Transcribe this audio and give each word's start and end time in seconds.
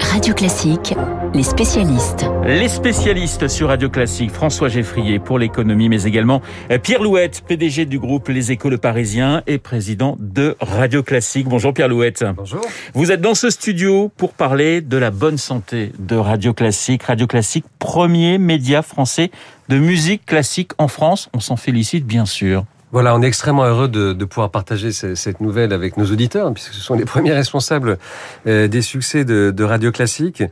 Radio 0.00 0.34
Classique, 0.34 0.94
les 1.34 1.42
spécialistes. 1.42 2.24
Les 2.44 2.68
spécialistes 2.68 3.48
sur 3.48 3.68
Radio 3.68 3.88
Classique, 3.88 4.30
François 4.30 4.68
Geffrier 4.68 5.18
pour 5.18 5.38
l'économie, 5.38 5.88
mais 5.88 6.04
également 6.04 6.42
Pierre 6.82 7.02
Louette, 7.02 7.42
PDG 7.46 7.86
du 7.86 7.98
groupe 7.98 8.28
Les 8.28 8.52
Échos 8.52 8.70
Le 8.70 8.78
Parisien 8.78 9.42
et 9.46 9.58
président 9.58 10.16
de 10.20 10.56
Radio 10.60 11.02
Classique. 11.02 11.48
Bonjour 11.48 11.72
Pierre 11.74 11.88
Louette. 11.88 12.24
Bonjour. 12.36 12.62
Vous 12.94 13.12
êtes 13.12 13.20
dans 13.20 13.34
ce 13.34 13.50
studio 13.50 14.10
pour 14.16 14.32
parler 14.32 14.80
de 14.80 14.96
la 14.96 15.10
bonne 15.10 15.38
santé 15.38 15.92
de 15.98 16.16
Radio 16.16 16.52
Classique. 16.52 17.04
Radio 17.04 17.26
Classique, 17.26 17.64
premier 17.78 18.38
média 18.38 18.82
français 18.82 19.30
de 19.68 19.78
musique 19.78 20.26
classique 20.26 20.72
en 20.78 20.88
France. 20.88 21.28
On 21.34 21.40
s'en 21.40 21.56
félicite 21.56 22.06
bien 22.06 22.26
sûr. 22.26 22.64
Voilà, 22.94 23.12
on 23.16 23.22
est 23.22 23.26
extrêmement 23.26 23.64
heureux 23.64 23.88
de, 23.88 24.12
de, 24.12 24.24
pouvoir 24.24 24.50
partager 24.50 24.92
cette 24.92 25.40
nouvelle 25.40 25.72
avec 25.72 25.96
nos 25.96 26.04
auditeurs, 26.04 26.54
puisque 26.54 26.74
ce 26.74 26.80
sont 26.80 26.94
les 26.94 27.04
premiers 27.04 27.32
responsables 27.32 27.98
euh, 28.46 28.68
des 28.68 28.82
succès 28.82 29.24
de, 29.24 29.50
de 29.50 29.64
Radio 29.64 29.90
Classique. 29.90 30.44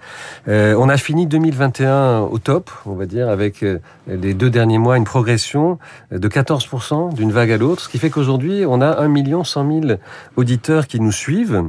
Euh, 0.48 0.74
on 0.77 0.88
a 0.88 0.97
fini 0.97 1.28
2021 1.28 2.23
au 2.23 2.38
top, 2.38 2.73
on 2.84 2.95
va 2.95 3.06
dire, 3.06 3.28
avec 3.28 3.62
euh, 3.62 3.78
les 4.09 4.34
deux 4.34 4.50
derniers 4.50 4.78
mois 4.78 4.97
une 4.97 5.05
progression 5.05 5.78
de 6.10 6.28
14% 6.28 7.14
d'une 7.14 7.30
vague 7.30 7.52
à 7.52 7.59
l'autre, 7.59 7.83
ce 7.83 7.88
qui 7.88 8.00
fait 8.00 8.10
qu'aujourd'hui, 8.10 8.64
on 8.66 8.80
a 8.80 9.00
1 9.00 9.45
100 9.45 9.80
000 9.83 10.00
auditeurs 10.34 10.88
qui 10.88 10.98
nous 10.98 11.12
suivent 11.12 11.55
euh, 11.55 11.69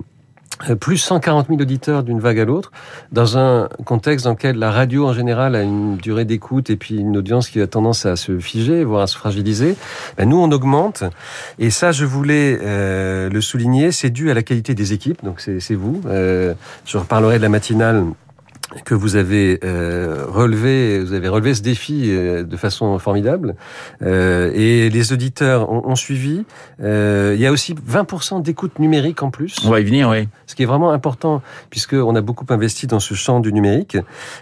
plus 0.79 0.97
140 0.97 1.47
000 1.47 1.61
auditeurs 1.61 2.03
d'une 2.03 2.19
vague 2.19 2.39
à 2.39 2.45
l'autre, 2.45 2.71
dans 3.11 3.37
un 3.37 3.69
contexte 3.85 4.25
dans 4.25 4.31
lequel 4.31 4.57
la 4.57 4.71
radio 4.71 5.07
en 5.07 5.13
général 5.13 5.55
a 5.55 5.61
une 5.61 5.97
durée 5.97 6.25
d'écoute 6.25 6.69
et 6.69 6.75
puis 6.75 6.97
une 6.97 7.17
audience 7.17 7.49
qui 7.49 7.61
a 7.61 7.67
tendance 7.67 8.05
à 8.05 8.15
se 8.15 8.39
figer, 8.39 8.83
voire 8.83 9.01
à 9.01 9.07
se 9.07 9.17
fragiliser, 9.17 9.75
ben 10.17 10.27
nous 10.27 10.37
on 10.37 10.51
augmente. 10.51 11.03
Et 11.59 11.69
ça, 11.69 11.91
je 11.91 12.05
voulais 12.05 12.59
euh, 12.61 13.29
le 13.29 13.41
souligner, 13.41 13.91
c'est 13.91 14.09
dû 14.09 14.31
à 14.31 14.33
la 14.33 14.43
qualité 14.43 14.73
des 14.75 14.93
équipes, 14.93 15.23
donc 15.23 15.41
c'est 15.41 15.75
vous. 15.75 16.01
Euh, 16.05 16.53
je 16.85 16.97
reparlerai 16.97 17.37
de 17.37 17.43
la 17.43 17.49
matinale 17.49 18.05
que 18.85 18.93
vous 18.93 19.15
avez 19.15 19.59
euh, 19.63 20.25
relevé, 20.27 20.99
vous 20.99 21.13
avez 21.13 21.27
relevé 21.27 21.53
ce 21.53 21.61
défi 21.61 22.05
euh, 22.07 22.43
de 22.43 22.57
façon 22.57 22.97
formidable, 22.99 23.55
euh, 24.01 24.51
et 24.53 24.89
les 24.89 25.13
auditeurs 25.13 25.71
ont, 25.71 25.87
ont 25.87 25.95
suivi. 25.95 26.45
Euh, 26.81 27.33
il 27.35 27.41
y 27.41 27.45
a 27.45 27.51
aussi 27.51 27.73
20% 27.73 28.41
d'écoute 28.41 28.79
numérique 28.79 29.23
en 29.23 29.31
plus. 29.31 29.57
On 29.65 29.69
va 29.69 29.79
y 29.79 29.83
venir, 29.83 30.09
oui. 30.09 30.27
Ce 30.47 30.55
qui 30.55 30.63
est 30.63 30.65
vraiment 30.65 30.91
important, 30.91 31.41
puisque 31.69 31.93
on 31.93 32.15
a 32.15 32.21
beaucoup 32.21 32.45
investi 32.49 32.87
dans 32.87 32.99
ce 32.99 33.13
champ 33.13 33.39
du 33.39 33.53
numérique, 33.53 33.97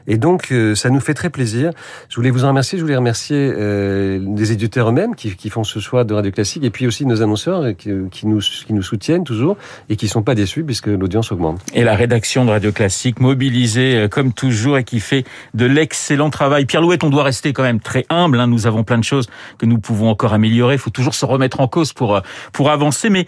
et 0.07 0.17
donc 0.17 0.51
euh, 0.51 0.75
ça 0.75 0.89
nous 0.89 0.99
fait 0.99 1.13
très 1.13 1.29
plaisir. 1.29 1.71
Je 2.09 2.15
voulais 2.15 2.31
vous 2.31 2.45
en 2.45 2.49
remercier. 2.49 2.77
Je 2.77 2.83
voulais 2.83 2.95
remercier 2.95 3.53
euh, 3.55 4.19
les 4.35 4.51
éditeurs 4.51 4.89
eux-mêmes 4.89 5.15
qui, 5.15 5.35
qui, 5.35 5.49
font 5.49 5.63
ce 5.63 5.79
choix 5.79 6.03
de 6.03 6.13
Radio 6.13 6.31
Classique, 6.31 6.63
et 6.63 6.69
puis 6.69 6.87
aussi 6.87 7.05
nos 7.05 7.21
annonceurs 7.21 7.75
qui, 7.75 7.91
qui, 8.11 8.27
nous, 8.27 8.39
qui 8.39 8.73
nous 8.73 8.83
soutiennent 8.83 9.23
toujours 9.23 9.57
et 9.89 9.95
qui 9.95 10.07
sont 10.07 10.23
pas 10.23 10.35
déçus 10.35 10.63
puisque 10.63 10.87
l'audience 10.87 11.31
augmente. 11.31 11.61
Et 11.73 11.83
la 11.83 11.95
rédaction 11.95 12.45
de 12.45 12.51
Radio 12.51 12.71
Classique 12.71 13.19
mobilisée 13.19 14.07
comme 14.09 14.20
toujours 14.29 14.77
et 14.77 14.83
qui 14.83 14.99
fait 14.99 15.25
de 15.53 15.65
l'excellent 15.65 16.29
travail. 16.29 16.65
Pierre 16.65 16.81
Louette, 16.81 17.03
on 17.03 17.09
doit 17.09 17.23
rester 17.23 17.53
quand 17.53 17.63
même 17.63 17.79
très 17.79 18.05
humble. 18.09 18.39
Hein. 18.39 18.47
Nous 18.47 18.67
avons 18.67 18.83
plein 18.83 18.99
de 18.99 19.03
choses 19.03 19.27
que 19.57 19.65
nous 19.65 19.79
pouvons 19.79 20.09
encore 20.09 20.33
améliorer. 20.33 20.75
Il 20.75 20.79
faut 20.79 20.91
toujours 20.91 21.15
se 21.15 21.25
remettre 21.25 21.59
en 21.59 21.67
cause 21.67 21.93
pour 21.93 22.15
euh, 22.15 22.21
pour 22.53 22.69
avancer. 22.69 23.09
Mais 23.09 23.25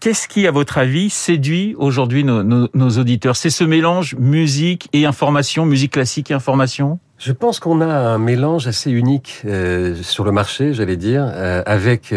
Qu'est-ce 0.00 0.26
qui, 0.26 0.48
à 0.48 0.50
votre 0.50 0.78
avis, 0.78 1.10
séduit 1.10 1.76
aujourd'hui 1.78 2.24
nos, 2.24 2.42
nos, 2.42 2.68
nos 2.74 2.90
auditeurs? 2.98 3.36
C'est 3.36 3.50
ce 3.50 3.62
mélange 3.62 4.16
musique 4.16 4.88
et 4.92 5.06
information, 5.06 5.64
musique 5.64 5.92
classique 5.92 6.32
et 6.32 6.34
information? 6.34 6.98
Je 7.18 7.32
pense 7.32 7.60
qu'on 7.60 7.80
a 7.80 7.86
un 7.86 8.18
mélange 8.18 8.66
assez 8.66 8.90
unique 8.90 9.42
euh, 9.46 9.94
sur 10.02 10.24
le 10.24 10.32
marché, 10.32 10.74
j'allais 10.74 10.96
dire, 10.96 11.24
euh, 11.26 11.62
avec 11.64 12.12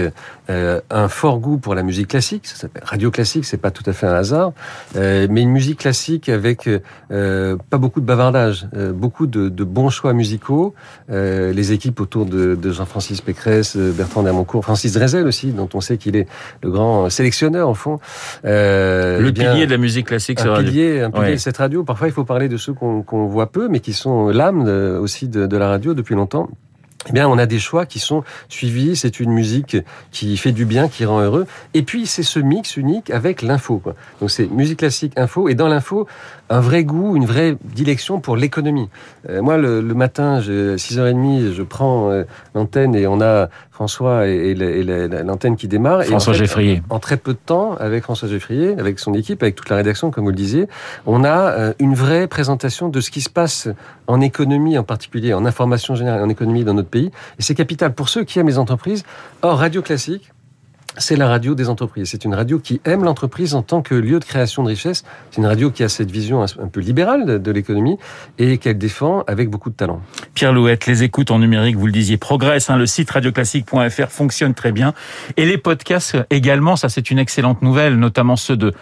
euh, 0.50 0.81
un 0.89 1.09
fort 1.09 1.38
goût 1.38 1.59
pour 1.59 1.75
la 1.75 1.83
musique 1.83 2.08
classique. 2.08 2.47
Ça 2.47 2.56
s'appelle 2.56 2.81
radio 2.83 3.11
classique, 3.11 3.45
c'est 3.45 3.58
pas 3.58 3.69
tout 3.69 3.83
à 3.86 3.94
fait 3.94 4.08
un 4.08 4.16
hasard, 4.16 4.52
euh, 4.95 5.28
mais 5.30 5.44
une 5.44 5.52
musique 5.52 5.80
classique 5.80 6.28
avec 6.28 6.67
euh, 7.11 7.56
pas 7.69 7.78
beaucoup 7.78 8.02
de 8.02 8.06
bavardage, 8.06 8.67
beaucoup 8.94 9.28
de, 9.28 9.50
de, 9.50 9.64
bons 9.64 9.89
choix 9.89 10.14
musicaux. 10.14 10.73
les 11.09 11.72
équipes 11.72 12.00
autour 12.00 12.25
de, 12.25 12.56
de 12.56 12.72
Jean-Francis 12.72 13.22
Pécresse, 13.22 13.78
Bertrand 13.78 14.24
Dermoncourt, 14.24 14.63
Francis 14.63 14.94
Drezel 14.94 15.28
aussi, 15.28 15.51
dont 15.51 15.69
on 15.75 15.81
sait 15.81 15.97
qu'il 15.97 16.16
est 16.16 16.28
le 16.63 16.72
grand 16.72 17.09
sélectionneur 17.12 17.69
en 17.69 17.75
fond. 17.75 18.00
le 18.44 19.24
eh 19.28 19.31
bien, 19.31 19.51
pilier 19.51 19.66
de 19.68 19.72
la 19.72 19.78
musique 19.78 20.07
classique, 20.07 20.41
un 20.41 20.57
pilier, 20.63 21.01
un 21.01 21.12
pilier 21.12 21.25
ouais. 21.25 21.34
de 21.34 21.40
cette 21.40 21.57
radio. 21.57 21.84
Parfois, 21.84 22.07
il 22.07 22.13
faut 22.13 22.24
parler 22.24 22.50
de 22.50 22.57
ceux 22.57 22.74
qu'on 22.74 23.03
qu 23.03 23.16
voit 23.16 23.51
peu, 23.51 23.68
mais 23.69 23.81
qui 23.81 23.94
sont 23.94 24.29
l'âme 24.29 24.63
aussi 24.97 25.27
de, 25.27 25.57
la 25.57 25.67
radio 25.67 25.94
depuis 25.94 26.16
longtemps. 26.16 26.50
Eh 27.07 27.13
bien, 27.13 27.29
on 27.29 27.38
a 27.38 27.45
des 27.45 27.59
choix 27.59 27.85
qui 27.85 27.97
sont 27.97 28.23
suivis. 28.50 28.97
C'est 28.97 29.22
une 29.22 29.31
musique 29.31 29.77
qui 30.11 30.35
fait 30.35 30.51
du 30.51 30.66
bien, 30.66 30.89
qui 30.89 31.05
rend 31.05 31.22
heureux. 31.22 31.47
Et 31.73 31.81
puis, 31.81 32.05
c'est 32.05 32.23
ce 32.23 32.39
mix 32.39 32.75
unique 32.75 33.09
avec 33.09 33.41
l'info. 33.41 33.81
Donc, 34.19 34.29
c'est 34.29 34.47
musique 34.47 34.79
classique, 34.79 35.13
info. 35.16 35.47
Et 35.47 35.55
dans 35.55 35.69
l'info, 35.69 36.07
un 36.50 36.59
vrai 36.59 36.83
goût, 36.83 37.16
une 37.16 37.25
vraie 37.25 37.55
dilection 37.63 38.19
pour 38.19 38.35
l'économie. 38.35 38.89
Euh, 39.29 39.41
moi, 39.41 39.57
le, 39.57 39.79
le 39.79 39.94
matin, 39.94 40.41
je, 40.41 40.75
6h30, 40.75 41.53
je 41.53 41.63
prends 41.63 42.11
euh, 42.11 42.25
l'antenne 42.53 42.94
et 42.95 43.07
on 43.07 43.21
a 43.21 43.50
François 43.79 44.28
et, 44.28 44.53
l'antenne 45.23 45.56
qui 45.56 45.69
démarre. 45.69 46.03
François 46.03 46.34
et 46.34 46.35
en 46.35 46.40
fait, 46.40 46.44
Geffrier. 46.44 46.84
En, 46.90 46.97
en, 46.97 47.00
très 47.00 47.16
peu 47.16 47.31
de 47.31 47.40
temps, 47.40 47.78
avec 47.79 48.03
François 48.03 48.28
Geffrier, 48.28 48.78
avec 48.78 49.00
son 49.00 49.13
équipe, 49.13 49.41
avec 49.41 49.56
toute 49.56 49.69
la 49.69 49.78
rédaction, 49.78 50.12
comme 50.12 50.25
vous 50.25 50.31
le 50.31 50.35
disiez, 50.35 50.67
on 51.06 51.23
a 51.23 51.51
euh, 51.51 51.73
une 51.79 51.94
vraie 51.94 52.28
présentation 52.28 52.89
de 52.89 53.00
ce 53.00 53.09
qui 53.09 53.22
se 53.22 53.29
passe 53.29 53.69
en 54.07 54.19
économie, 54.19 54.78
en 54.78 54.84
particulier 54.84 55.34
en 55.34 55.45
information 55.45 55.95
générale, 55.95 56.22
en 56.22 56.28
économie 56.28 56.66
dans 56.66 56.73
notre 56.73 56.89
pays. 56.89 57.09
Et 57.39 57.41
c'est 57.41 57.56
capital 57.56 57.94
pour 57.94 58.09
ceux 58.09 58.25
qui 58.25 58.38
aiment 58.38 58.47
les 58.47 58.57
entreprises. 58.57 59.06
Or, 59.44 59.59
Radio 59.59 59.81
Classique, 59.81 60.29
c'est 60.97 61.16
la 61.16 61.27
radio 61.27 61.55
des 61.55 61.69
entreprises. 61.69 62.09
C'est 62.09 62.25
une 62.25 62.33
radio 62.33 62.59
qui 62.59 62.81
aime 62.85 63.03
l'entreprise 63.03 63.53
en 63.53 63.61
tant 63.61 63.81
que 63.81 63.95
lieu 63.95 64.19
de 64.19 64.25
création 64.25 64.63
de 64.63 64.69
richesse. 64.69 65.03
C'est 65.29 65.38
une 65.38 65.45
radio 65.45 65.69
qui 65.72 65.83
a 65.83 65.89
cette 65.89 66.11
vision 66.11 66.41
un 66.44 66.67
peu 66.67 66.79
libérale 66.79 67.41
de, 67.41 67.51
l'économie 67.51 67.97
et 68.38 68.57
qu'elle 68.57 68.77
défend 68.77 69.23
avec 69.27 69.50
beaucoup 69.50 69.69
de 69.69 69.75
talent. 69.75 70.01
Pierre 70.33 70.53
Louette, 70.53 70.85
les 70.85 71.03
écoutes 71.03 71.31
en 71.31 71.39
numérique, 71.39 71.77
vous 71.77 71.85
le 71.85 71.91
disiez, 71.91 72.17
progressent. 72.17 72.69
Hein, 72.69 72.77
le 72.77 72.85
site 72.85 73.09
radioclassique.fr 73.11 74.09
fonctionne 74.09 74.53
très 74.53 74.72
bien. 74.72 74.94
Et 75.38 75.45
les 75.45 75.57
podcasts 75.57 76.17
également, 76.29 76.75
ça 76.75 76.89
c'est 76.89 77.11
une 77.11 77.19
excellente 77.19 77.61
nouvelle, 77.61 77.97
notamment 77.97 78.35
ceux 78.35 78.57
de 78.57 78.73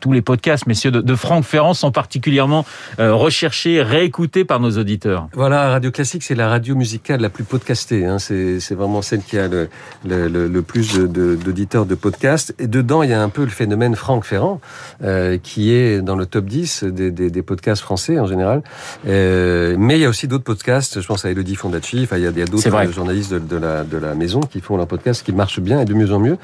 tous 0.00 0.12
les 0.12 0.22
podcasts, 0.22 0.66
mais 0.66 0.74
ceux 0.74 0.90
de, 0.90 1.00
de 1.00 1.14
Franck 1.14 1.44
Ferrand 1.44 1.74
sont 1.74 1.92
particulièrement 1.92 2.64
euh, 3.00 3.14
recherchés, 3.14 3.82
réécoutés 3.82 4.44
par 4.44 4.60
nos 4.60 4.78
auditeurs. 4.78 5.28
Voilà, 5.32 5.70
Radio 5.70 5.90
Classique, 5.90 6.22
c'est 6.22 6.34
la 6.34 6.48
radio 6.48 6.74
musicale 6.74 7.20
la 7.20 7.30
plus 7.30 7.44
podcastée. 7.44 8.06
Hein. 8.06 8.18
C'est 8.18 8.74
vraiment 8.74 9.02
celle 9.02 9.22
qui 9.22 9.38
a 9.38 9.48
le, 9.48 9.68
le, 10.06 10.28
le, 10.28 10.48
le 10.48 10.62
plus 10.62 10.94
de, 10.94 11.06
de 11.06 11.33
d'auditeurs 11.42 11.86
de 11.86 11.94
podcasts. 11.94 12.54
Et 12.58 12.66
dedans, 12.66 13.02
il 13.02 13.10
y 13.10 13.12
a 13.12 13.22
un 13.22 13.28
peu 13.28 13.42
le 13.42 13.50
phénomène 13.50 13.96
Franck 13.96 14.24
Ferrand, 14.24 14.60
euh, 15.02 15.38
qui 15.42 15.72
est 15.72 16.00
dans 16.00 16.16
le 16.16 16.26
top 16.26 16.46
10 16.46 16.84
des, 16.84 17.10
des, 17.10 17.30
des 17.30 17.42
podcasts 17.42 17.82
français 17.82 18.18
en 18.18 18.26
général. 18.26 18.62
Euh, 19.06 19.76
mais 19.78 19.96
il 19.96 20.02
y 20.02 20.04
a 20.04 20.08
aussi 20.08 20.28
d'autres 20.28 20.44
podcasts, 20.44 21.00
je 21.00 21.06
pense 21.06 21.24
à 21.24 21.30
Elodie 21.30 21.56
Fondacci, 21.56 22.00
enfin, 22.04 22.16
il 22.16 22.22
y 22.22 22.26
a, 22.26 22.30
a 22.30 22.46
d'autres 22.46 22.92
journalistes 22.92 23.32
de, 23.32 23.38
de, 23.38 23.56
la, 23.56 23.84
de 23.84 23.98
la 23.98 24.14
maison 24.14 24.40
qui 24.40 24.60
font 24.60 24.76
leurs 24.76 24.86
podcasts, 24.86 25.24
qui 25.24 25.32
marchent 25.32 25.60
bien 25.60 25.80
et 25.80 25.84
de 25.84 25.94
mieux 25.94 26.12
en 26.12 26.18
mieux. 26.18 26.38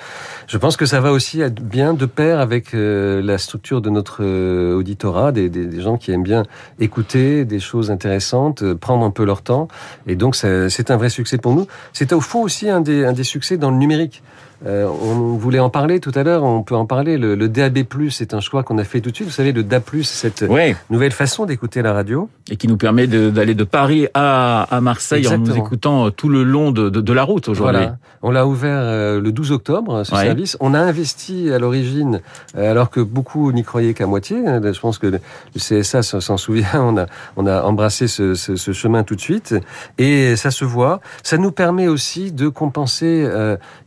Je 0.46 0.58
pense 0.58 0.76
que 0.76 0.86
ça 0.86 1.00
va 1.00 1.12
aussi 1.12 1.40
être 1.40 1.62
bien 1.62 1.94
de 1.94 2.06
pair 2.06 2.40
avec 2.40 2.74
euh, 2.74 3.22
la 3.22 3.38
structure 3.38 3.80
de 3.80 3.90
notre 3.90 4.18
euh, 4.24 4.74
auditorat, 4.74 5.32
des, 5.32 5.48
des, 5.48 5.80
gens 5.80 5.96
qui 5.96 6.10
aiment 6.12 6.22
bien 6.22 6.44
écouter 6.78 7.44
des 7.44 7.60
choses 7.60 7.90
intéressantes, 7.90 8.62
euh, 8.62 8.74
prendre 8.74 9.04
un 9.04 9.10
peu 9.10 9.24
leur 9.24 9.42
temps. 9.42 9.68
Et 10.06 10.16
donc, 10.16 10.36
c'est 10.36 10.90
un 10.90 10.96
vrai 10.96 11.08
succès 11.08 11.38
pour 11.38 11.54
nous. 11.54 11.66
C'est 11.92 12.12
au 12.12 12.20
fond 12.20 12.42
aussi 12.42 12.68
un 12.68 12.80
des, 12.80 13.04
un 13.04 13.12
des 13.12 13.24
succès 13.24 13.56
dans 13.56 13.70
le 13.70 13.76
numérique. 13.76 14.22
Euh, 14.66 14.86
on 14.86 15.36
voulait 15.36 15.58
en 15.58 15.70
parler 15.70 16.00
tout 16.00 16.12
à 16.14 16.22
l'heure, 16.22 16.44
on 16.44 16.62
peut 16.62 16.74
en 16.74 16.84
parler. 16.84 17.16
Le, 17.16 17.34
le 17.34 17.48
DAB+, 17.48 17.78
c'est 18.10 18.34
un 18.34 18.40
choix 18.40 18.62
qu'on 18.62 18.76
a 18.78 18.84
fait 18.84 19.00
tout 19.00 19.10
de 19.10 19.14
suite. 19.14 19.28
Vous 19.28 19.34
savez, 19.34 19.52
le 19.52 19.62
DA+, 19.62 19.80
cette 20.02 20.42
ouais. 20.42 20.76
nouvelle 20.90 21.12
façon 21.12 21.46
d'écouter 21.46 21.80
la 21.80 21.92
radio. 21.92 22.28
Et 22.50 22.56
qui 22.56 22.68
nous 22.68 22.76
permet 22.76 23.06
d'aller 23.06 23.54
de, 23.54 23.60
de, 23.60 23.64
Paris 23.64 24.08
à, 24.12 24.62
à 24.64 24.80
Marseille 24.80 25.20
Exactement. 25.20 25.52
en 25.52 25.56
nous 25.56 25.64
écoutant 25.64 26.10
tout 26.10 26.28
le 26.28 26.42
long 26.42 26.72
de, 26.72 26.90
de, 26.90 27.00
de 27.00 27.12
la 27.12 27.22
route 27.22 27.48
aujourd'hui. 27.48 27.80
Voilà. 27.80 27.96
On 28.22 28.30
l'a 28.30 28.46
ouvert 28.46 28.80
euh, 28.82 29.20
le 29.20 29.32
12 29.32 29.52
octobre, 29.52 30.04
ce 30.04 30.14
ouais. 30.14 30.24
service. 30.24 30.56
On 30.60 30.74
a 30.74 30.78
investi 30.78 31.50
à 31.50 31.58
l'origine, 31.58 32.20
euh, 32.56 32.70
alors 32.70 32.90
que 32.90 33.00
beaucoup 33.00 33.52
n'y 33.52 33.62
croyaient 33.62 33.94
qu'à 33.94 34.06
moitié. 34.06 34.36
Je 34.44 34.80
pense 34.80 34.98
que 34.98 35.06
le 35.06 35.20
CSA 35.56 36.02
s'en 36.02 36.36
souvient, 36.36 36.66
on 36.74 36.98
a, 36.98 37.06
on 37.36 37.46
a 37.46 37.62
embrassé 37.62 38.08
ce, 38.08 38.34
ce, 38.34 38.56
ce, 38.56 38.72
chemin 38.72 39.04
tout 39.04 39.14
de 39.14 39.20
suite. 39.20 39.54
Et 39.96 40.36
ça 40.36 40.50
se 40.50 40.66
voit. 40.66 41.00
Ça 41.22 41.38
nous 41.38 41.52
permet 41.52 41.88
aussi 41.88 42.30
de 42.32 42.48
compenser 42.48 43.26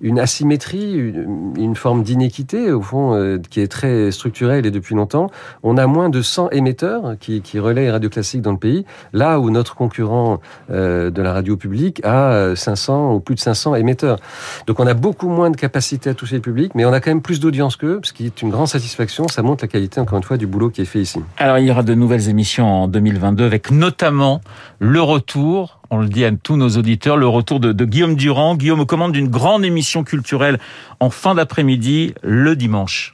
une 0.01 0.19
asymétrie 0.19 0.62
une, 0.71 1.75
forme 1.75 2.03
d'inéquité, 2.03 2.71
au 2.71 2.81
fond, 2.81 3.13
euh, 3.13 3.39
qui 3.49 3.59
est 3.59 3.67
très 3.67 4.11
structurelle 4.11 4.65
et 4.65 4.71
depuis 4.71 4.95
longtemps. 4.95 5.29
On 5.63 5.77
a 5.77 5.87
moins 5.87 6.09
de 6.09 6.21
100 6.21 6.51
émetteurs 6.51 7.15
qui, 7.19 7.41
qui 7.41 7.59
relaient 7.59 7.89
radio 7.91 8.09
classique 8.09 8.41
dans 8.41 8.51
le 8.51 8.57
pays, 8.57 8.85
là 9.11 9.39
où 9.39 9.49
notre 9.49 9.75
concurrent 9.75 10.39
euh, 10.71 11.09
de 11.09 11.21
la 11.21 11.33
radio 11.33 11.57
publique 11.57 12.01
a 12.05 12.55
500 12.55 13.15
ou 13.15 13.19
plus 13.19 13.35
de 13.35 13.39
500 13.39 13.75
émetteurs. 13.75 14.19
Donc 14.67 14.79
on 14.79 14.87
a 14.87 14.93
beaucoup 14.93 15.29
moins 15.29 15.49
de 15.49 15.57
capacité 15.57 16.09
à 16.09 16.13
toucher 16.13 16.35
le 16.35 16.41
public, 16.41 16.73
mais 16.75 16.85
on 16.85 16.93
a 16.93 16.99
quand 16.99 17.11
même 17.11 17.21
plus 17.21 17.39
d'audience 17.39 17.75
qu'eux, 17.75 17.99
ce 18.03 18.13
qui 18.13 18.25
est 18.25 18.41
une 18.41 18.49
grande 18.49 18.67
satisfaction. 18.67 19.27
Ça 19.27 19.41
montre 19.41 19.63
la 19.63 19.67
qualité, 19.67 19.99
encore 19.99 20.17
une 20.17 20.23
fois, 20.23 20.37
du 20.37 20.47
boulot 20.47 20.69
qui 20.69 20.81
est 20.81 20.85
fait 20.85 21.01
ici. 21.01 21.19
Alors 21.37 21.57
il 21.57 21.65
y 21.65 21.71
aura 21.71 21.83
de 21.83 21.93
nouvelles 21.93 22.29
émissions 22.29 22.65
en 22.65 22.87
2022 22.87 23.45
avec 23.45 23.71
notamment 23.71 24.41
le 24.79 25.01
retour 25.01 25.79
on 25.93 25.99
le 25.99 26.09
dit 26.09 26.25
à 26.25 26.31
tous 26.31 26.57
nos 26.57 26.69
auditeurs, 26.69 27.17
le 27.17 27.27
retour 27.27 27.59
de, 27.59 27.85
Guillaume 27.85 28.15
Durand. 28.15 28.55
Guillaume 28.55 28.79
aux 28.79 28.85
commandes 28.85 29.11
d'une 29.11 29.29
grande 29.29 29.63
émission 29.63 30.03
culturelle 30.03 30.59
en 30.99 31.11
fin 31.11 31.35
d'après-midi, 31.35 32.15
le 32.23 32.55
dimanche. 32.55 33.13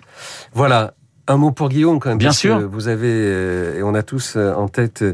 Voilà, 0.53 0.93
Un 1.29 1.37
mot 1.37 1.51
pour 1.51 1.69
Guillaume 1.69 1.99
quand 1.99 2.09
même. 2.09 2.17
Bien 2.17 2.31
sûr. 2.31 2.67
Vous 2.69 2.87
avez, 2.87 3.77
et 3.77 3.83
on 3.83 3.93
a 3.93 4.03
tous 4.03 4.35
en 4.35 4.67
tête, 4.67 5.05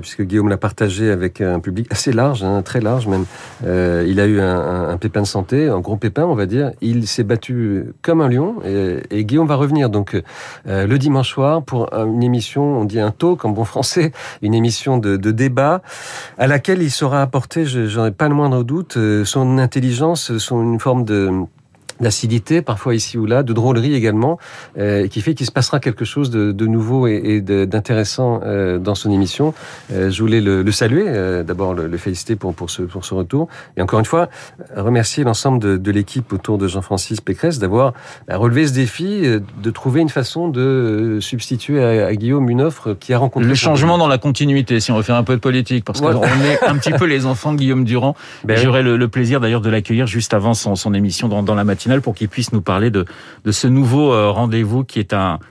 puisque 0.00 0.22
Guillaume 0.22 0.48
l'a 0.48 0.56
partagé 0.56 1.10
avec 1.10 1.40
un 1.42 1.60
public 1.60 1.86
assez 1.90 2.10
large, 2.12 2.42
hein, 2.42 2.62
très 2.62 2.80
large 2.80 3.06
même, 3.06 3.26
il 3.62 4.18
a 4.18 4.26
eu 4.26 4.40
un, 4.40 4.88
un, 4.88 4.96
pépin 4.96 5.20
de 5.20 5.26
santé, 5.26 5.68
un 5.68 5.80
gros 5.80 5.96
pépin 5.96 6.24
on 6.24 6.34
va 6.34 6.46
dire. 6.46 6.72
Il 6.80 7.06
s'est 7.06 7.22
battu 7.22 7.84
comme 8.00 8.22
un 8.22 8.28
lion 8.28 8.56
et, 8.64 9.02
et 9.10 9.24
Guillaume 9.24 9.46
va 9.46 9.56
revenir 9.56 9.90
donc 9.90 10.20
le 10.64 10.96
dimanche 10.96 11.28
soir 11.28 11.62
pour 11.62 11.92
une 11.92 12.22
émission, 12.22 12.80
on 12.80 12.84
dit 12.84 13.00
un 13.00 13.10
talk 13.10 13.44
en 13.44 13.50
bon 13.50 13.64
français, 13.64 14.12
une 14.40 14.54
émission 14.54 14.96
de, 14.96 15.16
de 15.16 15.30
débat 15.30 15.82
à 16.38 16.46
laquelle 16.46 16.82
il 16.82 16.90
saura 16.90 17.20
apporter, 17.20 17.66
j'en 17.66 18.06
ai 18.06 18.10
pas 18.10 18.28
le 18.28 18.34
moindre 18.34 18.64
doute, 18.64 18.96
son 19.24 19.58
intelligence, 19.58 20.38
son 20.38 20.62
une 20.62 20.80
forme 20.80 21.04
de 21.04 21.30
d'acidité, 22.02 22.60
parfois 22.60 22.94
ici 22.94 23.16
ou 23.16 23.24
là, 23.26 23.42
de 23.42 23.52
drôlerie 23.52 23.94
également, 23.94 24.38
euh, 24.76 25.06
qui 25.08 25.20
fait 25.22 25.34
qu'il 25.34 25.46
se 25.46 25.52
passera 25.52 25.80
quelque 25.80 26.04
chose 26.04 26.30
de, 26.30 26.52
de 26.52 26.66
nouveau 26.66 27.06
et, 27.06 27.14
et 27.24 27.40
d'intéressant 27.40 28.40
euh, 28.44 28.78
dans 28.78 28.94
son 28.94 29.10
émission. 29.10 29.54
Euh, 29.92 30.10
je 30.10 30.20
voulais 30.20 30.40
le, 30.40 30.62
le 30.62 30.72
saluer, 30.72 31.04
euh, 31.06 31.42
d'abord 31.42 31.74
le, 31.74 31.86
le, 31.86 31.96
féliciter 31.96 32.36
pour, 32.36 32.54
pour, 32.54 32.68
ce, 32.70 32.82
pour 32.82 33.04
ce 33.04 33.14
retour, 33.14 33.48
et 33.76 33.82
encore 33.82 34.00
une 34.00 34.04
fois, 34.04 34.28
remercier 34.76 35.24
l'ensemble 35.24 35.60
de, 35.60 35.76
de 35.76 35.90
l'équipe 35.90 36.32
autour 36.32 36.58
de 36.58 36.66
Jean-Francis 36.66 37.20
Pécresse 37.20 37.58
d'avoir 37.58 37.94
relevé 38.28 38.66
ce 38.66 38.72
défi, 38.72 39.22
de 39.22 39.70
trouver 39.70 40.00
une 40.00 40.08
façon 40.08 40.48
de 40.48 41.18
substituer 41.20 41.82
à, 41.82 42.08
à, 42.08 42.14
Guillaume 42.14 42.50
une 42.50 42.60
offre 42.60 42.94
qui 42.94 43.14
a 43.14 43.18
rencontré... 43.18 43.48
Le 43.48 43.54
changement 43.54 43.96
dans 43.98 44.08
la 44.08 44.18
continuité, 44.18 44.80
si 44.80 44.90
on 44.90 44.96
veut 44.96 45.02
faire 45.02 45.16
un 45.16 45.22
peu 45.22 45.34
de 45.34 45.40
politique, 45.40 45.84
parce 45.84 46.00
qu'on 46.00 46.10
est 46.12 46.64
un 46.66 46.76
petit 46.76 46.92
peu 46.92 47.04
les 47.04 47.26
enfants 47.26 47.52
de 47.52 47.58
Guillaume 47.58 47.84
Durand. 47.84 48.16
Ben 48.44 48.56
J'aurai 48.56 48.82
le, 48.82 48.96
le, 48.96 49.08
plaisir 49.08 49.40
d'ailleurs 49.40 49.60
de 49.60 49.70
l'accueillir 49.70 50.06
juste 50.06 50.34
avant 50.34 50.54
son, 50.54 50.74
son 50.74 50.94
émission 50.94 51.28
dans, 51.28 51.42
dans 51.42 51.54
la 51.54 51.64
matinée 51.64 51.91
pour 52.00 52.14
qu'il 52.14 52.28
puisse 52.28 52.52
nous 52.52 52.62
parler 52.62 52.90
de, 52.90 53.04
de 53.44 53.52
ce 53.52 53.66
nouveau 53.66 54.12
euh, 54.12 54.30
rendez-vous 54.30 54.84
qui 54.84 55.06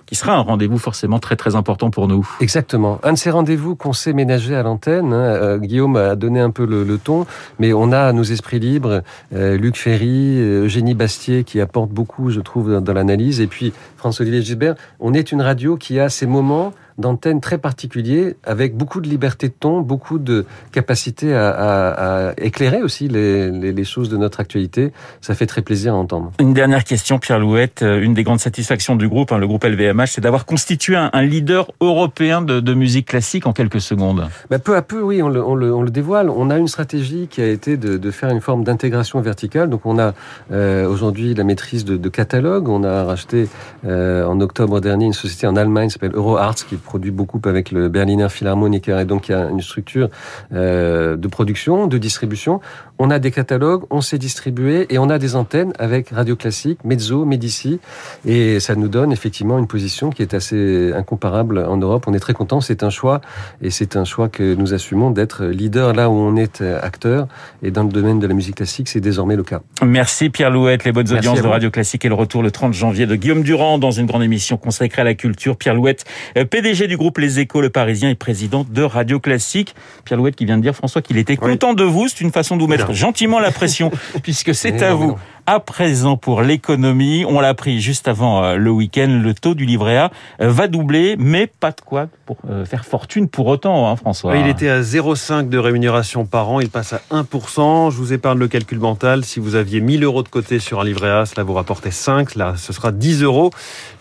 qui 0.06 0.16
sera 0.16 0.34
un 0.34 0.40
rendez-vous 0.42 0.78
forcément 0.78 1.20
très 1.20 1.36
très 1.36 1.56
important 1.56 1.92
pour 1.92 2.08
nous. 2.08 2.28
Exactement. 2.40 3.00
Un 3.04 3.14
de 3.14 3.18
ces 3.18 3.30
rendez-vous 3.30 3.76
qu'on 3.76 3.94
sait 3.94 4.14
ménager 4.14 4.56
à 4.56 4.64
l'antenne. 4.64 5.14
Hein. 5.14 5.18
Euh, 5.18 5.58
Guillaume 5.58 5.96
a 5.98 6.16
donné 6.16 6.40
un 6.40 6.50
peu 6.50 6.66
le, 6.66 6.84
le, 6.84 6.98
ton, 6.98 7.26
mais 7.60 7.74
on 7.74 7.92
a 7.92 8.12
nos 8.14 8.24
esprits 8.24 8.60
libres, 8.60 9.04
euh, 9.34 9.58
Luc 9.58 9.78
Ferry, 9.78 10.40
Eugénie 10.40 10.94
Bastier 10.94 11.44
qui 11.44 11.60
apporte 11.60 11.92
beaucoup, 11.92 12.30
je 12.30 12.40
trouve, 12.40 12.72
dans, 12.72 12.82
dans 12.82 12.94
l'analyse, 12.94 13.42
et 13.42 13.48
puis 13.48 13.74
François-Olivier 13.98 14.42
Gisbert. 14.42 14.76
On 15.00 15.14
est 15.14 15.32
une 15.32 15.42
radio 15.42 15.76
qui 15.76 16.00
a 16.00 16.10
ces 16.10 16.26
moments 16.26 16.74
d'antenne 17.02 17.42
très 17.42 17.58
particulier, 17.58 18.36
avec 18.44 18.76
beaucoup 18.78 19.02
de 19.02 19.10
liberté 19.10 19.50
de 19.50 19.54
ton, 19.54 19.82
beaucoup 19.82 20.20
de 20.20 20.46
capacité 20.72 21.34
à, 21.36 21.50
à, 21.50 22.30
à 22.30 22.34
éclairer 22.38 22.82
aussi 22.82 23.08
les, 23.08 23.52
les, 23.52 23.74
les, 23.74 23.84
choses 23.84 24.10
de 24.10 24.18
notre 24.18 24.40
actualité. 24.40 24.92
Ça 25.20 25.36
fait 25.36 25.48
très 25.48 25.62
plaisir 25.62 25.94
à 25.94 25.98
entendre. 25.98 26.32
Une 26.40 26.54
dernière 26.54 26.84
question, 26.84 27.20
Pierre 27.20 27.40
Louette. 27.40 27.82
Euh, 27.82 28.02
une 28.02 28.14
des 28.14 28.24
grandes 28.24 28.40
satisfactions 28.40 28.96
du 28.96 29.08
groupe, 29.08 29.32
hein, 29.32 29.38
le 29.38 29.48
groupe 29.48 29.64
LVMH, 29.64 30.08
c'est 30.08 30.22
d'avoir 30.22 30.46
constitué 30.46 30.96
un, 30.96 31.10
un, 31.14 31.22
leader 31.22 31.72
européen 31.82 32.42
de, 32.42 32.60
de, 32.60 32.74
musique 32.74 33.08
classique 33.08 33.48
en 33.48 33.54
quelques 33.54 33.82
secondes. 33.82 34.28
Ben, 34.50 34.60
peu 34.60 34.76
à 34.76 34.82
peu, 34.82 35.02
oui, 35.02 35.22
on 35.22 35.30
le, 35.30 35.44
on, 35.44 35.56
le, 35.56 35.74
on 35.74 35.82
le, 35.82 35.90
dévoile. 35.90 36.30
On 36.30 36.50
a 36.50 36.58
une 36.58 36.68
stratégie 36.68 37.28
qui 37.28 37.42
a 37.42 37.48
été 37.48 37.78
de, 37.78 37.98
de 37.98 38.12
faire 38.12 38.30
une 38.30 38.42
forme 38.42 38.64
d'intégration 38.64 39.20
verticale. 39.22 39.70
Donc 39.70 39.86
on 39.86 40.00
a 40.00 40.14
euh, 40.52 40.88
aujourd'hui 40.88 41.34
la 41.34 41.44
maîtrise 41.44 41.86
de, 41.86 41.98
de, 41.98 42.10
catalogue. 42.10 42.70
On 42.70 42.84
a 42.84 43.04
racheté 43.04 43.50
euh, 43.86 44.26
en 44.26 44.40
octobre 44.42 44.80
dernier 44.80 45.06
une 45.06 45.14
société 45.14 45.48
en 45.48 45.56
Allemagne 45.56 45.88
qui 45.88 45.94
s'appelle 45.94 46.16
EuroArts, 46.16 46.56
qui 46.56 46.76
produit 46.92 47.12
beaucoup 47.12 47.40
avec 47.46 47.72
le 47.72 47.88
Berliner 47.88 48.28
Philharmoniker 48.28 49.00
et 49.00 49.06
donc 49.06 49.30
il 49.30 49.32
y 49.32 49.36
a 49.36 49.48
une 49.50 49.62
structure 49.62 50.10
euh, 50.52 51.16
de 51.16 51.28
production, 51.30 51.88
de 51.88 51.98
distribution. 51.98 52.60
On 53.00 53.10
a 53.10 53.18
des 53.18 53.32
catalogues, 53.32 53.84
on 53.90 54.02
sait 54.02 54.18
distribuer 54.18 54.88
et 54.90 55.00
on 55.00 55.10
a 55.10 55.18
des 55.18 55.38
antennes 55.38 55.72
avec 55.80 56.10
Radio 56.10 56.36
Classique, 56.36 56.80
Mezzo, 56.84 57.24
Medici 57.24 57.80
et 58.26 58.60
ça 58.60 58.76
nous 58.76 58.90
donne 58.90 59.14
effectivement 59.14 59.58
une 59.58 59.68
position 59.68 60.10
qui 60.10 60.22
est 60.22 60.34
assez 60.34 60.92
incomparable 60.92 61.60
en 61.60 61.78
Europe. 61.78 62.04
On 62.08 62.14
est 62.14 62.20
très 62.20 62.34
content, 62.34 62.60
c'est 62.60 62.84
un 62.84 62.90
choix 62.90 63.22
et 63.62 63.70
c'est 63.70 63.96
un 63.96 64.04
choix 64.04 64.28
que 64.28 64.54
nous 64.54 64.74
assumons 64.74 65.12
d'être 65.12 65.46
leader 65.46 65.94
là 65.94 66.10
où 66.10 66.14
on 66.14 66.36
est 66.36 66.62
acteur 66.62 67.30
et 67.64 67.72
dans 67.72 67.84
le 67.84 67.90
domaine 67.90 68.20
de 68.20 68.28
la 68.28 68.34
musique 68.34 68.56
classique, 68.56 68.90
c'est 68.90 69.00
désormais 69.00 69.38
le 69.38 69.44
cas. 69.44 69.62
Merci 69.82 70.30
Pierre 70.30 70.52
Louette, 70.52 70.84
les 70.84 70.92
bonnes 70.92 71.08
Merci 71.10 71.30
audiences 71.30 71.42
de 71.42 71.48
Radio 71.48 71.72
Classique 71.72 72.04
et 72.04 72.10
le 72.10 72.16
retour 72.16 72.44
le 72.44 72.52
30 72.52 72.74
janvier 72.74 73.06
de 73.06 73.16
Guillaume 73.16 73.44
Durand 73.44 73.78
dans 73.78 73.92
une 73.92 74.08
grande 74.08 74.24
émission 74.24 74.58
consacrée 74.58 75.04
à 75.04 75.06
la 75.06 75.14
culture. 75.14 75.56
Pierre 75.56 75.76
Louette, 75.76 76.04
euh, 76.38 76.44
PDG 76.72 76.88
du 76.88 76.96
groupe 76.96 77.18
Les 77.18 77.42
Échos, 77.42 77.60
le 77.60 77.70
Parisien 77.70 78.10
et 78.10 78.16
président 78.16 78.66
de 78.70 78.82
Radio 78.82 79.20
Classique. 79.20 79.76
Pierre 80.06 80.18
Louette 80.18 80.38
qui 80.38 80.46
vient 80.46 80.56
de 80.56 80.62
dire, 80.62 80.74
François, 80.74 81.02
qu'il 81.02 81.18
était 81.18 81.38
oui. 81.42 81.52
content 81.52 81.74
de 81.74 81.84
vous. 81.84 82.08
C'est 82.08 82.22
une 82.22 82.32
façon 82.32 82.56
de 82.56 82.62
vous 82.62 82.68
mettre 82.68 82.88
non. 82.88 82.94
gentiment 82.94 83.40
la 83.42 83.52
pression, 83.52 83.92
puisque 84.24 84.56
c'est 84.56 84.82
à 84.82 84.94
vous. 84.94 85.18
À 85.48 85.60
présent, 85.60 86.18
pour 86.18 86.44
l'économie, 86.44 87.26
on 87.28 87.40
l'a 87.40 87.54
pris 87.54 87.82
juste 87.82 88.08
avant 88.08 88.44
euh, 88.44 88.56
le 88.58 88.70
week-end, 88.70 89.20
le 89.24 89.34
taux 89.34 89.56
du 89.56 89.66
livret 89.66 89.98
A 89.98 90.12
euh, 90.40 90.50
va 90.50 90.68
doubler, 90.68 91.16
mais 91.18 91.48
pas 91.48 91.72
de 91.72 91.82
quoi 91.82 92.08
pour 92.26 92.38
euh, 92.50 92.64
faire 92.64 92.86
fortune 92.86 93.28
pour 93.28 93.48
autant, 93.48 93.90
hein, 93.90 93.96
François. 93.96 94.38
il 94.38 94.48
était 94.48 94.70
à 94.70 94.82
0,5 94.82 95.50
de 95.50 95.58
rémunération 95.58 96.26
par 96.26 96.50
an, 96.50 96.60
il 96.60 96.70
passe 96.70 96.94
à 96.94 97.02
1%. 97.12 97.92
Je 97.92 97.98
vous 97.98 98.14
épargne 98.14 98.38
le 98.38 98.48
calcul 98.48 98.80
mental. 98.80 99.26
Si 99.26 99.40
vous 99.40 99.56
aviez 99.56 99.82
1000 99.82 100.04
euros 100.04 100.22
de 100.22 100.30
côté 100.30 100.60
sur 100.60 100.80
un 100.80 100.86
livret 100.86 101.10
A, 101.10 101.26
cela 101.26 101.44
vous 101.44 101.54
rapportait 101.54 101.92
5. 101.92 102.36
Là, 102.36 102.54
ce 102.58 102.72
sera 102.72 102.92
10 102.92 103.24
euros. 103.24 103.50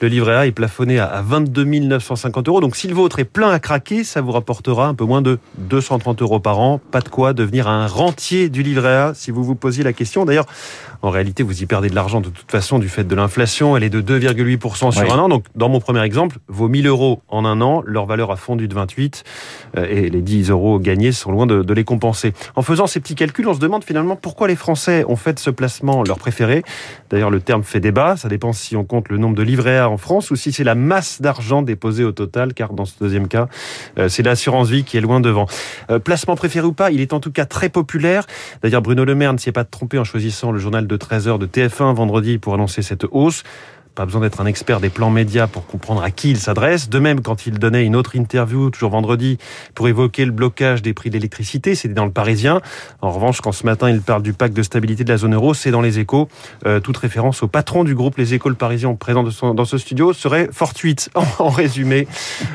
Le 0.00 0.08
livret 0.08 0.34
A 0.34 0.46
est 0.46 0.52
plafonné 0.52 0.98
à 0.98 1.22
22 1.22 1.64
950 1.64 2.48
euros. 2.48 2.60
Donc, 2.60 2.76
si 2.76 2.86
le 2.86 2.94
vôtre 2.94 3.18
est 3.18 3.24
plein 3.24 3.50
à 3.50 3.58
craquer, 3.58 4.04
ça 4.04 4.20
vous 4.20 4.32
rapportera 4.32 4.86
un 4.86 4.94
peu 4.94 5.04
moins 5.04 5.22
de 5.22 5.38
230 5.58 6.20
euros 6.22 6.40
par 6.40 6.58
an. 6.58 6.80
Pas 6.90 7.00
de 7.00 7.08
quoi 7.08 7.32
devenir 7.32 7.66
un 7.66 7.86
rentier 7.86 8.48
du 8.50 8.62
livret 8.62 8.94
A, 8.94 9.12
si 9.14 9.30
vous 9.30 9.42
vous 9.42 9.54
posiez 9.54 9.84
la 9.84 9.92
question. 9.92 10.24
D'ailleurs, 10.24 10.46
en 11.02 11.08
réalité, 11.10 11.29
vous 11.38 11.62
y 11.62 11.66
perdez 11.66 11.88
de 11.88 11.94
l'argent 11.94 12.20
de 12.20 12.28
toute 12.28 12.50
façon 12.50 12.78
du 12.78 12.88
fait 12.88 13.04
de 13.04 13.14
l'inflation. 13.14 13.76
Elle 13.76 13.84
est 13.84 13.90
de 13.90 14.00
2,8% 14.02 14.92
sur 14.92 15.02
oui. 15.02 15.10
un 15.10 15.18
an. 15.18 15.28
Donc, 15.28 15.44
dans 15.54 15.68
mon 15.68 15.80
premier 15.80 16.02
exemple, 16.02 16.38
vos 16.48 16.68
1000 16.68 16.86
euros 16.86 17.22
en 17.28 17.44
un 17.44 17.60
an, 17.60 17.82
leur 17.86 18.06
valeur 18.06 18.30
a 18.30 18.36
fondu 18.36 18.68
de 18.68 18.74
28 18.74 19.24
euh, 19.76 19.86
et 19.88 20.10
les 20.10 20.20
10 20.20 20.50
euros 20.50 20.78
gagnés 20.78 21.12
sont 21.12 21.32
loin 21.32 21.46
de, 21.46 21.62
de, 21.62 21.74
les 21.74 21.84
compenser. 21.84 22.32
En 22.56 22.62
faisant 22.62 22.86
ces 22.86 23.00
petits 23.00 23.14
calculs, 23.14 23.48
on 23.48 23.54
se 23.54 23.60
demande 23.60 23.84
finalement 23.84 24.16
pourquoi 24.16 24.48
les 24.48 24.56
Français 24.56 25.04
ont 25.08 25.16
fait 25.16 25.32
de 25.32 25.38
ce 25.38 25.50
placement 25.50 26.02
leur 26.02 26.18
préféré. 26.18 26.62
D'ailleurs, 27.10 27.30
le 27.30 27.40
terme 27.40 27.62
fait 27.62 27.80
débat. 27.80 28.16
Ça 28.16 28.28
dépend 28.28 28.52
si 28.52 28.76
on 28.76 28.84
compte 28.84 29.08
le 29.08 29.18
nombre 29.18 29.36
de 29.36 29.42
livrets 29.42 29.78
A 29.78 29.88
en 29.88 29.96
France 29.96 30.30
ou 30.30 30.36
si 30.36 30.52
c'est 30.52 30.64
la 30.64 30.74
masse 30.74 31.22
d'argent 31.22 31.62
déposée 31.62 32.04
au 32.04 32.12
total, 32.12 32.54
car 32.54 32.72
dans 32.72 32.84
ce 32.84 32.94
deuxième 33.00 33.28
cas, 33.28 33.48
euh, 33.98 34.08
c'est 34.08 34.22
l'assurance 34.22 34.68
vie 34.68 34.84
qui 34.84 34.96
est 34.96 35.00
loin 35.00 35.20
devant. 35.20 35.46
Euh, 35.90 35.98
placement 35.98 36.36
préféré 36.36 36.66
ou 36.66 36.72
pas, 36.72 36.90
il 36.90 37.00
est 37.00 37.12
en 37.12 37.20
tout 37.20 37.32
cas 37.32 37.46
très 37.46 37.68
populaire. 37.68 38.26
D'ailleurs, 38.62 38.82
Bruno 38.82 39.04
Le 39.04 39.14
Maire 39.14 39.32
ne 39.32 39.38
s'y 39.38 39.48
est 39.48 39.52
pas 39.52 39.64
trompé 39.64 39.98
en 39.98 40.04
choisissant 40.04 40.52
le 40.52 40.58
journal 40.58 40.86
de 40.86 40.96
13h 41.20 41.38
de 41.38 41.46
TF1 41.46 41.94
vendredi 41.94 42.38
pour 42.38 42.54
annoncer 42.54 42.82
cette 42.82 43.04
hausse. 43.10 43.44
Pas 43.94 44.04
besoin 44.04 44.20
d'être 44.20 44.40
un 44.40 44.46
expert 44.46 44.80
des 44.80 44.88
plans 44.88 45.10
médias 45.10 45.46
pour 45.46 45.66
comprendre 45.66 46.02
à 46.02 46.10
qui 46.10 46.30
il 46.30 46.38
s'adresse. 46.38 46.88
De 46.88 46.98
même, 46.98 47.20
quand 47.20 47.46
il 47.46 47.58
donnait 47.58 47.84
une 47.84 47.96
autre 47.96 48.16
interview, 48.16 48.70
toujours 48.70 48.90
vendredi, 48.90 49.38
pour 49.74 49.88
évoquer 49.88 50.24
le 50.24 50.32
blocage 50.32 50.82
des 50.82 50.94
prix 50.94 51.10
de 51.10 51.14
l'électricité, 51.14 51.74
c'était 51.74 51.94
dans 51.94 52.04
le 52.04 52.12
Parisien. 52.12 52.60
En 53.00 53.10
revanche, 53.10 53.40
quand 53.40 53.52
ce 53.52 53.64
matin 53.64 53.90
il 53.90 54.00
parle 54.00 54.22
du 54.22 54.32
pacte 54.32 54.54
de 54.54 54.62
stabilité 54.62 55.04
de 55.04 55.10
la 55.10 55.16
zone 55.16 55.34
euro, 55.34 55.54
c'est 55.54 55.70
dans 55.70 55.80
les 55.80 55.98
échos. 55.98 56.28
Euh, 56.66 56.80
toute 56.80 56.96
référence 56.96 57.42
au 57.42 57.48
patron 57.48 57.84
du 57.84 57.94
groupe 57.94 58.16
Les 58.16 58.34
Échos, 58.34 58.48
le 58.48 58.54
Parisien, 58.54 58.94
présent 58.94 59.22
de 59.22 59.30
son, 59.30 59.54
dans 59.54 59.64
ce 59.64 59.78
studio, 59.78 60.12
serait 60.12 60.48
fortuite. 60.52 61.10
En 61.38 61.48
résumé, 61.48 62.06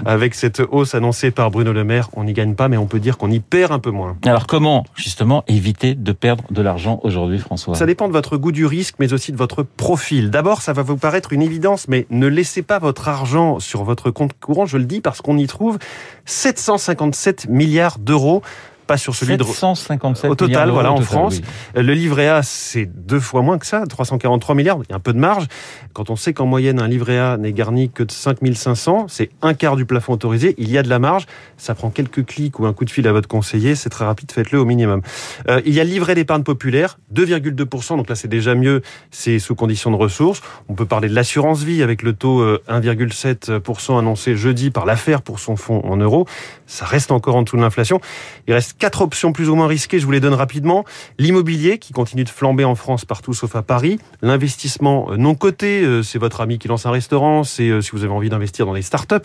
avec 0.06 0.36
cette 0.36 0.62
hausse 0.70 0.94
annoncée 0.96 1.32
par 1.32 1.50
Bruno 1.50 1.74
Le 1.74 1.84
Maire, 1.84 2.10
on 2.14 2.24
n'y 2.24 2.34
gagne 2.34 2.54
pas, 2.54 2.68
mais 2.68 2.78
on 2.78 2.86
peut 2.86 3.00
dire 3.00 3.18
qu'on 3.18 3.32
y 3.32 3.40
perd 3.40 3.72
un 3.72 3.80
peu 3.80 3.90
moins. 3.90 4.16
Alors 4.26 4.46
comment, 4.46 4.86
justement, 4.96 5.44
éviter 5.48 5.96
de 5.96 6.12
perdre 6.12 6.44
de 6.52 6.62
l'argent 6.62 7.00
aujourd'hui, 7.04 7.40
François? 7.40 7.74
Ça 7.76 7.86
dépend 7.86 8.08
de 8.08 8.14
votre 8.14 8.38
goût 8.38 8.52
du 8.52 8.66
risque, 8.66 8.96
mais 9.00 9.12
aussi 9.14 9.32
de 9.32 9.38
votre 9.38 9.64
profil. 9.64 10.30
D'abord, 10.30 10.62
ça 10.62 10.74
va 10.74 10.84
vous 10.84 10.98
paraître 10.98 11.25
une 11.34 11.42
évidence, 11.42 11.88
mais 11.88 12.06
ne 12.10 12.28
laissez 12.28 12.62
pas 12.62 12.80
votre 12.80 13.08
argent 13.08 13.60
sur 13.60 13.84
votre 13.84 14.12
compte 14.12 14.34
courant, 14.40 14.66
je 14.66 14.78
le 14.78 14.86
dis 14.86 15.02
parce 15.02 15.22
qu'on 15.22 15.38
y 15.38 15.48
trouve 15.48 15.78
757 16.26 17.48
milliards 17.50 18.00
d'euros 18.00 18.42
pas 18.86 18.98
sur 18.98 19.16
celui 19.16 19.38
757 19.38 20.26
de 20.26 20.32
au 20.32 20.36
total 20.36 20.70
voilà 20.70 20.92
en 20.92 20.96
total, 20.96 21.06
France 21.06 21.42
oui. 21.76 21.84
le 21.84 21.94
livret 21.94 22.28
A 22.28 22.44
c'est 22.44 22.86
deux 22.86 23.20
fois 23.20 23.42
moins 23.42 23.58
que 23.58 23.66
ça 23.66 23.84
343 23.88 24.56
milliards 24.56 24.80
il 24.88 24.92
y 24.92 24.94
a 24.94 24.96
un 24.96 25.00
peu 25.00 25.14
de 25.14 25.20
marge. 25.20 25.46
Quand 25.94 26.10
on 26.10 26.16
sait 26.16 26.34
qu'en 26.34 26.46
moyenne 26.46 26.80
un 26.80 26.88
livret 26.88 27.18
A 27.18 27.38
n'est 27.38 27.54
garni 27.54 27.90
que 27.90 28.04
de 28.04 28.12
5500 28.12 29.08
c'est 29.08 29.30
un 29.42 29.54
quart 29.54 29.76
du 29.76 29.86
plafond 29.86 30.14
autorisé 30.14 30.56
il 30.58 30.70
y 30.72 30.78
a 30.78 30.84
de 30.84 30.90
la 30.90 31.00
marge. 31.00 31.26
Ça 31.58 31.76
prend 31.76 31.90
quelques 31.90 32.26
clics 32.26 32.60
ou 32.60 32.66
un 32.66 32.74
coup 32.74 32.86
de 32.86 32.90
fil 32.90 33.08
à 33.08 33.12
votre 33.12 33.28
conseiller 33.28 33.76
c'est 33.76 33.90
très 33.90 34.06
rapide 34.06 34.32
faites-le 34.32 34.60
au 34.60 34.66
minimum. 34.66 35.02
Euh, 35.50 35.62
il 35.66 35.74
y 35.74 35.80
a 35.80 35.84
le 35.84 35.90
livret 35.90 36.16
d'épargne 36.16 36.44
populaire 36.44 37.00
2,2% 37.14 37.98
donc 37.98 38.10
là 38.10 38.16
c'est 38.16 38.28
déjà 38.28 38.56
mieux 38.56 38.82
c'est 39.12 39.40
sous 39.40 39.56
condition 39.56 39.92
de 39.92 39.96
ressources. 39.96 40.42
On 40.70 40.74
peut 40.74 40.86
parler 40.86 41.10
de 41.10 41.16
l'assurance 41.16 41.64
vie 41.64 41.84
avec 41.84 42.04
le 42.04 42.14
taux 42.14 42.46
1,7% 42.68 44.00
annoncé 44.00 44.36
jeudi 44.36 44.70
par 44.72 44.86
l'affaire 44.86 45.22
pour 45.22 45.40
son 45.40 45.56
fonds 45.56 45.82
en 45.86 45.98
euros. 45.98 46.26
Ça 46.68 46.86
reste 46.86 47.12
encore 47.12 47.36
en 47.36 47.44
dessous 47.44 47.58
de 47.58 47.62
l'inflation. 47.62 48.00
Il 48.48 48.54
reste 48.54 48.75
quatre 48.78 49.02
options 49.02 49.34
plus 49.34 49.50
ou 49.50 49.56
moins 49.56 49.68
risquées, 49.68 50.00
je 50.00 50.06
vous 50.06 50.12
les 50.12 50.20
donne 50.20 50.34
rapidement. 50.34 50.86
L'immobilier, 51.18 51.78
qui 51.78 51.94
continue 51.94 52.24
de 52.24 52.30
flamber 52.30 52.66
en 52.66 52.76
France 52.76 53.06
partout 53.06 53.34
sauf 53.34 53.56
à 53.56 53.62
Paris. 53.62 54.00
L'investissement 54.22 55.10
non 55.18 55.36
coté, 55.36 55.82
euh, 55.82 56.04
c'est 56.04 56.20
votre 56.20 56.42
ami 56.42 56.60
qui 56.60 56.68
lance 56.68 56.86
un 56.86 56.92
restaurant, 56.92 57.44
c'est 57.44 57.70
euh, 57.70 57.82
si 57.82 57.92
vous 57.92 58.04
avez 58.04 58.14
envie 58.14 58.30
d'investir 58.30 58.66
dans 58.66 58.74
des 58.74 58.82
startups. 58.82 59.16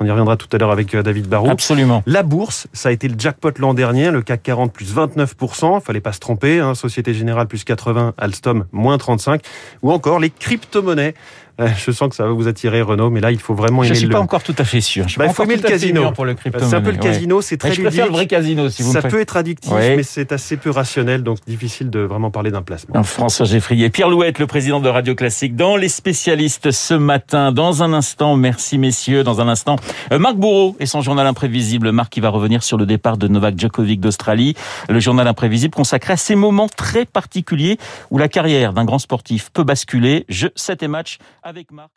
On 0.00 0.06
y 0.06 0.10
reviendra 0.10 0.36
tout 0.36 0.48
à 0.52 0.58
l'heure 0.58 0.70
avec 0.70 0.94
euh, 0.94 1.02
David 1.02 1.28
Barrault. 1.28 1.50
Absolument. 1.50 2.02
La 2.06 2.22
bourse, 2.22 2.66
ça 2.72 2.88
a 2.88 2.92
été 2.92 3.08
le 3.08 3.18
jackpot 3.18 3.52
l'an 3.58 3.74
dernier, 3.74 4.10
le 4.10 4.22
CAC 4.22 4.42
40 4.42 4.72
plus 4.72 4.94
29%, 4.94 5.80
fallait 5.80 6.00
pas 6.00 6.12
se 6.12 6.20
tromper, 6.20 6.60
hein. 6.60 6.74
Société 6.74 7.14
Générale 7.14 7.46
plus 7.46 7.64
80, 7.64 8.14
Alstom 8.18 8.66
moins 8.72 8.98
35, 8.98 9.42
ou 9.82 9.92
encore 9.92 10.18
les 10.18 10.30
crypto-monnaies. 10.30 11.14
Je 11.76 11.90
sens 11.90 12.08
que 12.08 12.16
ça 12.16 12.24
va 12.26 12.32
vous 12.32 12.48
attirer, 12.48 12.82
Renaud, 12.82 13.10
mais 13.10 13.20
là, 13.20 13.30
il 13.30 13.38
faut 13.38 13.54
vraiment 13.54 13.82
Je 13.82 13.88
aimer 13.88 13.96
suis 13.98 14.06
le. 14.06 14.12
pas 14.12 14.20
encore 14.20 14.42
tout 14.42 14.54
à 14.58 14.64
fait 14.64 14.80
sûr. 14.80 15.04
Je 15.04 15.10
suis 15.10 15.18
Bah, 15.18 15.26
il 15.26 15.32
faut 15.34 15.44
aimer 15.44 15.56
le 15.56 15.62
casino. 15.62 16.10
pour 16.12 16.24
le 16.24 16.34
C'est 16.42 16.74
un 16.74 16.80
peu 16.80 16.90
le 16.90 16.96
casino, 16.98 17.40
c'est 17.40 17.56
très 17.56 17.72
je 17.72 17.80
préfère 17.82 18.06
le 18.06 18.12
ludique. 18.12 18.16
vrai 18.16 18.26
casino, 18.26 18.68
si 18.68 18.82
vous 18.82 18.92
Ça 18.92 19.00
me 19.02 19.08
peut 19.08 19.20
être 19.20 19.36
addictif, 19.36 19.70
Ouais. 19.72 19.96
mais 19.96 20.02
c'est 20.02 20.32
assez 20.32 20.56
peu 20.56 20.70
rationnel, 20.70 21.22
donc 21.22 21.38
difficile 21.46 21.90
de 21.90 22.00
vraiment 22.00 22.30
parler 22.30 22.50
d'un 22.50 22.62
placement. 22.62 23.02
François 23.02 23.46
Geffrier, 23.46 23.90
Pierre 23.90 24.08
Louette, 24.10 24.38
le 24.38 24.46
président 24.46 24.80
de 24.80 24.88
Radio 24.88 25.14
Classique, 25.14 25.54
dans 25.56 25.76
les 25.76 25.88
spécialistes 25.88 26.70
ce 26.70 26.94
matin. 26.94 27.52
Dans 27.52 27.82
un 27.82 27.92
instant, 27.92 28.36
merci 28.36 28.78
messieurs. 28.78 29.22
Dans 29.24 29.40
un 29.40 29.48
instant, 29.48 29.76
euh, 30.12 30.18
Marc 30.18 30.36
Bourreau 30.36 30.76
et 30.80 30.86
son 30.86 31.00
journal 31.02 31.26
imprévisible. 31.26 31.92
Marc 31.92 32.12
qui 32.12 32.20
va 32.20 32.28
revenir 32.30 32.62
sur 32.62 32.76
le 32.76 32.86
départ 32.86 33.16
de 33.16 33.28
Novak 33.28 33.58
Djokovic 33.58 34.00
d'Australie. 34.00 34.54
Le 34.88 35.00
journal 35.00 35.26
imprévisible 35.28 35.74
consacré 35.74 36.14
à 36.14 36.16
ces 36.16 36.34
moments 36.34 36.68
très 36.68 37.04
particuliers 37.04 37.78
où 38.10 38.18
la 38.18 38.28
carrière 38.28 38.72
d'un 38.72 38.84
grand 38.84 38.98
sportif 38.98 39.50
peut 39.52 39.64
basculer. 39.64 40.24
Je, 40.28 40.48
7 40.56 40.82
et 40.82 40.88
match 40.88 41.18
avec 41.44 41.70
Marc. 41.70 41.92